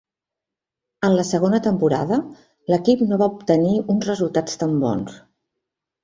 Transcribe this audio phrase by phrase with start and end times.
[1.07, 2.17] En la segona temporada,
[2.73, 5.13] l'equip no va obtenir uns resultats tan bons.